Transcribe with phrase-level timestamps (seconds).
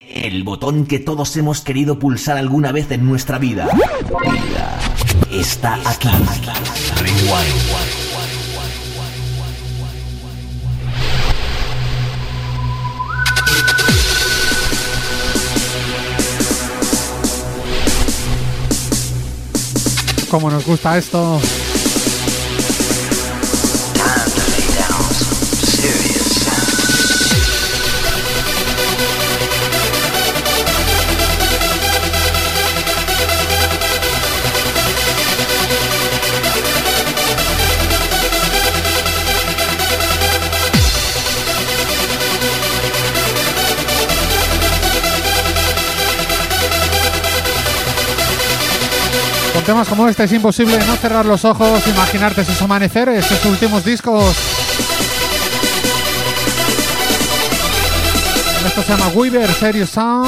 [0.00, 3.68] El botón que todos hemos querido pulsar alguna vez en nuestra vida.
[5.30, 6.08] Está aquí.
[20.30, 21.38] Como nos gusta esto.
[49.70, 54.34] Temas como este es imposible no cerrar los ojos, imaginarte esos amaneceres, esos últimos discos.
[58.66, 60.26] Esto se llama Weaver Serious Sound.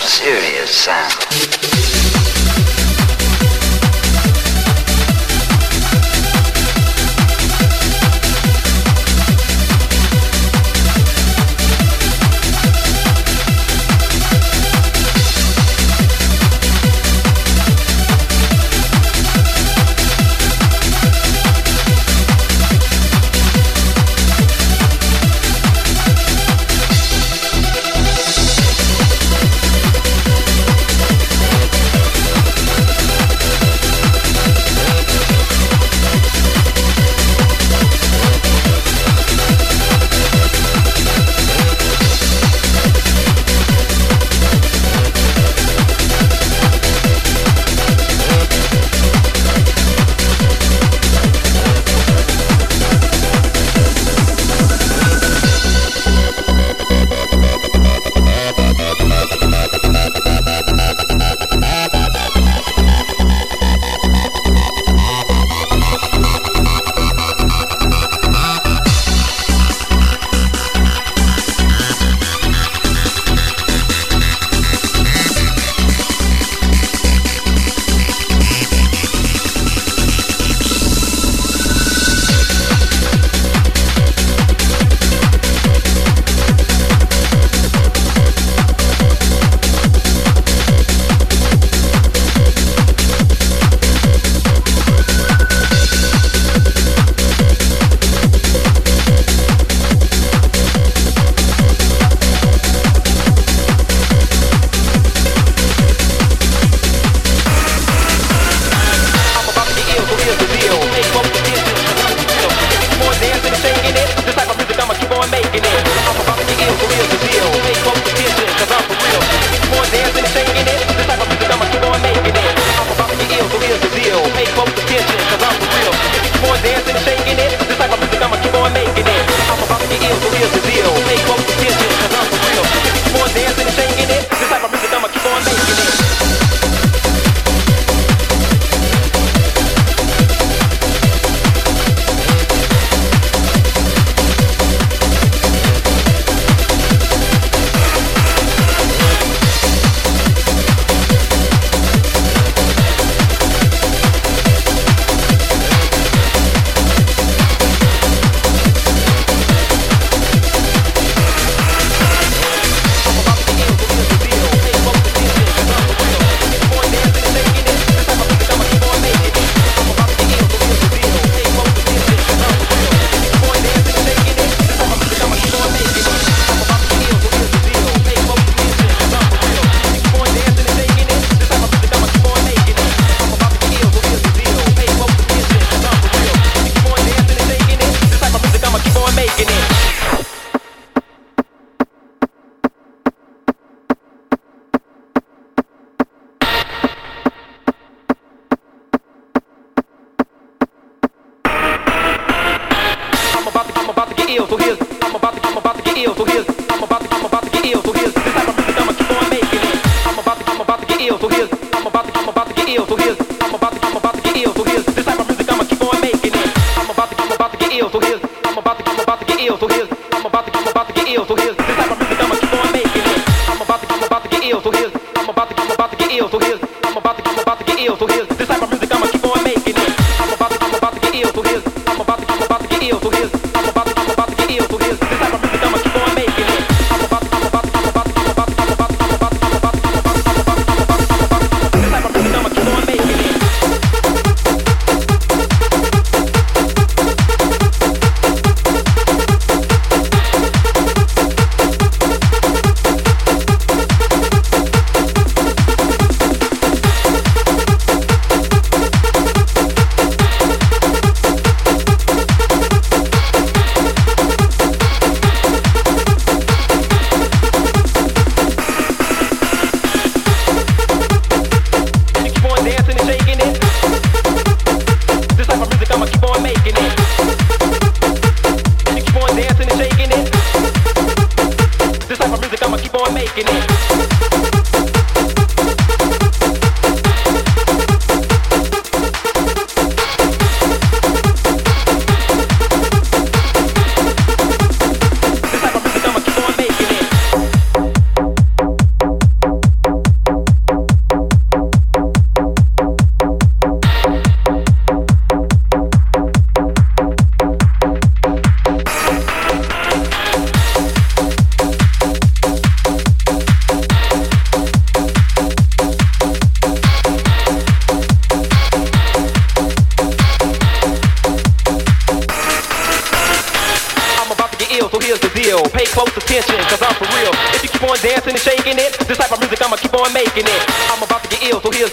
[0.00, 1.77] Serious sound.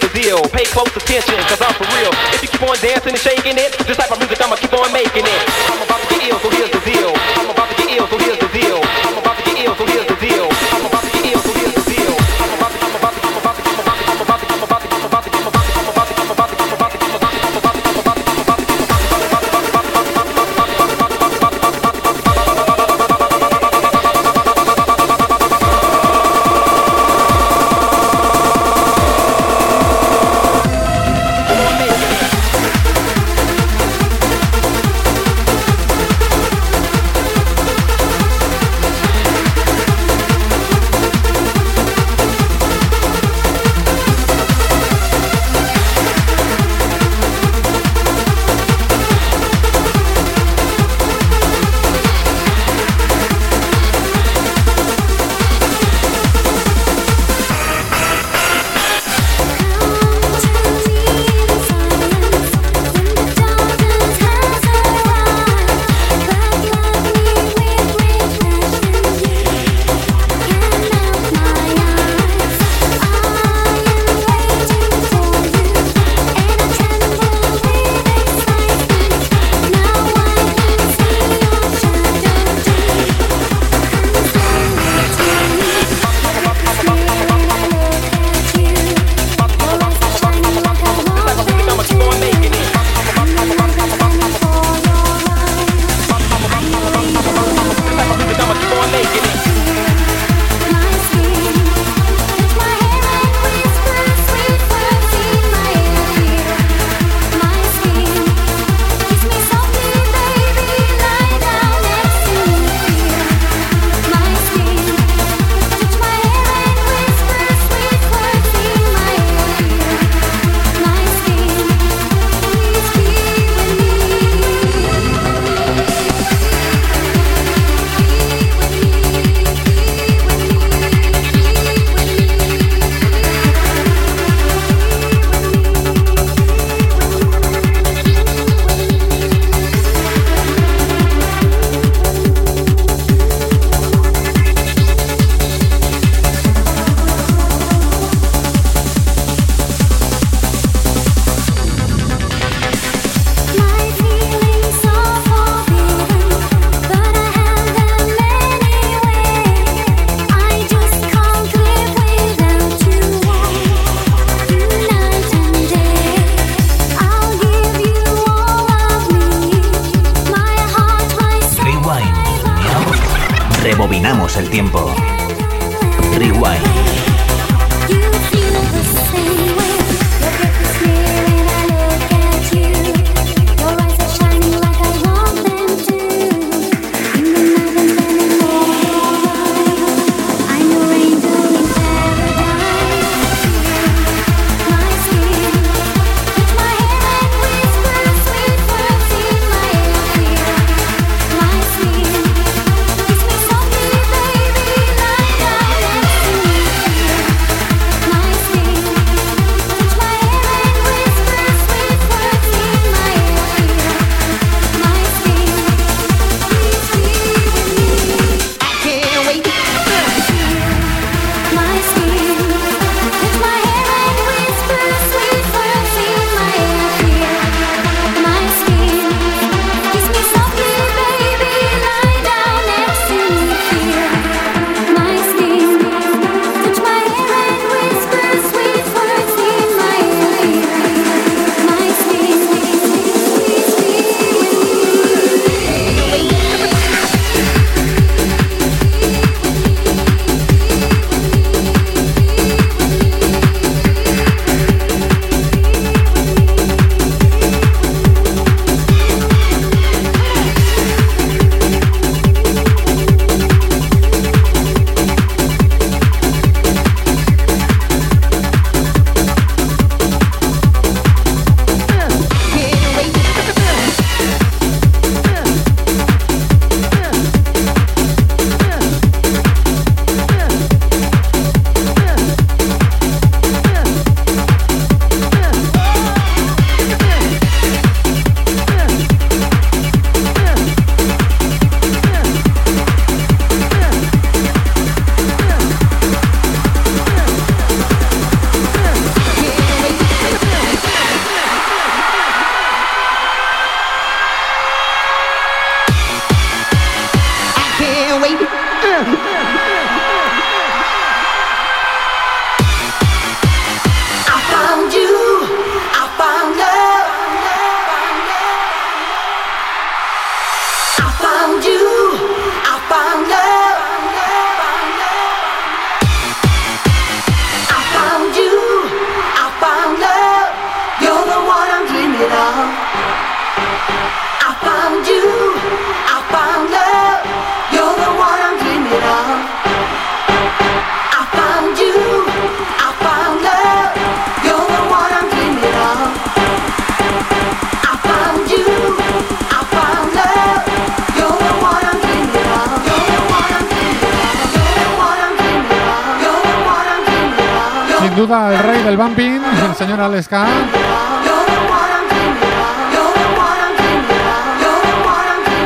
[0.06, 0.40] the deal.
[0.50, 2.10] Pay close attention, cause I'm for real.
[2.34, 4.92] If you keep on dancing and shaking it, just like my music, I'ma keep on
[4.92, 5.95] making it.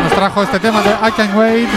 [0.03, 1.69] Nos trajo este tema de I Can Wait.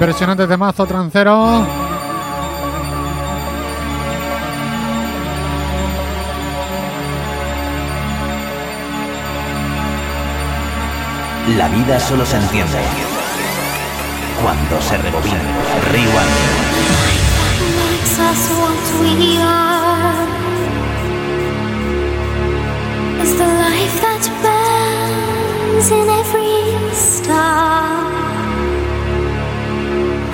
[0.00, 1.66] Impresionante de mazo, trancero.
[11.54, 12.80] La vida solo se entiende
[14.42, 15.36] cuando se rebobina.
[15.92, 16.70] Rewind.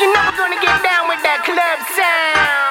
[0.00, 2.69] You know I'm gonna get down with that club sound.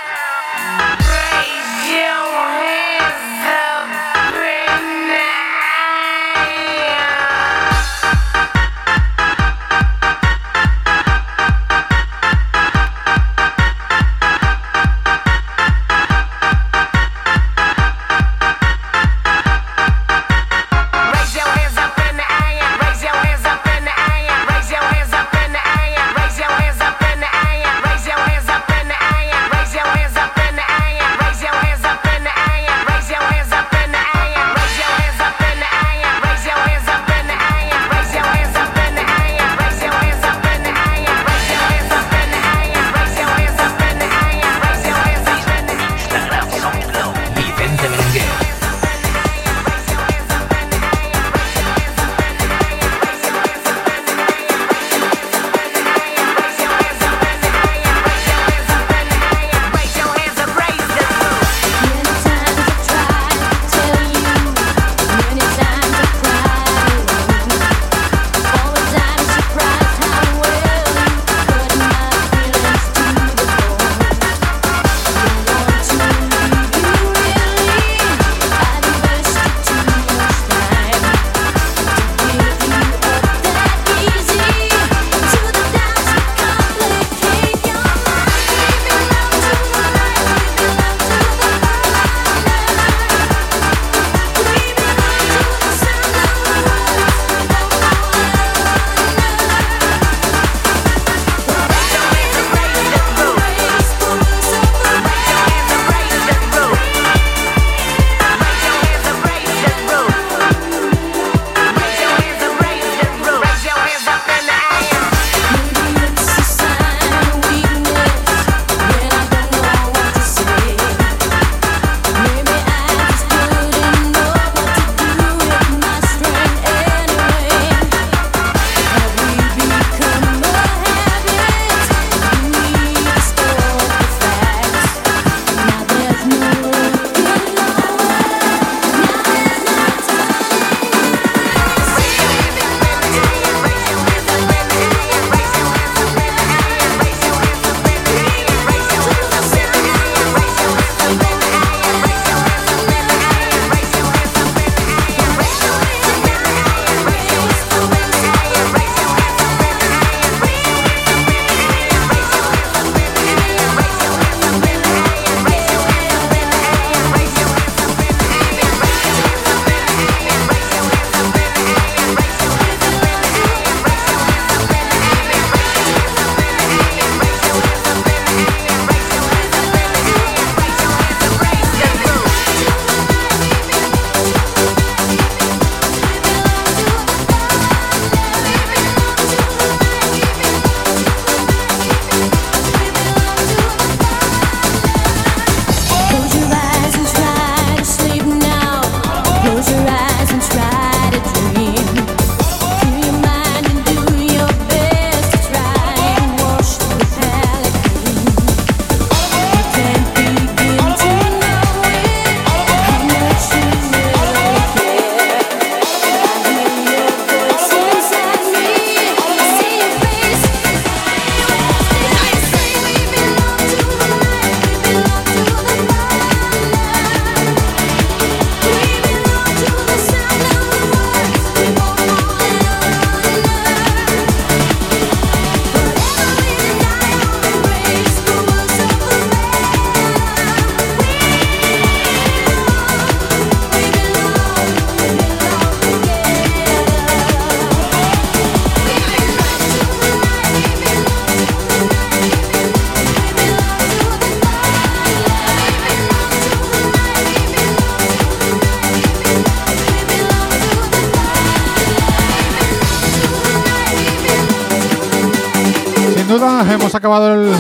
[266.90, 267.54] Hemos acabado el,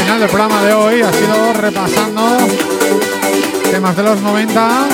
[0.00, 1.02] final del programa de hoy.
[1.02, 2.36] Ha sido repasando
[3.70, 4.88] temas de los 90.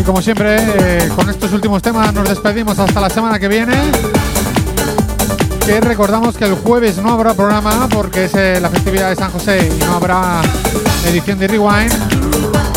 [0.00, 3.76] Y como siempre, eh, con estos últimos temas nos despedimos hasta la semana que viene.
[5.66, 9.30] Que recordamos que el jueves no habrá programa porque es eh, la festividad de San
[9.30, 10.40] José y no habrá
[11.04, 12.17] edición de Rewind.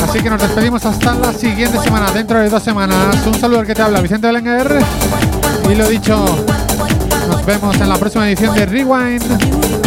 [0.01, 3.15] Así que nos despedimos hasta la siguiente semana, dentro de dos semanas.
[3.25, 4.79] Un saludo al que te habla, Vicente Belenguer.
[5.69, 6.25] Y lo dicho,
[7.29, 9.80] nos vemos en la próxima edición de Rewind.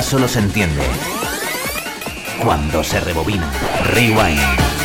[0.00, 0.82] Solo se entiende
[2.42, 3.52] cuando se rebobina.
[3.92, 4.81] Rewind.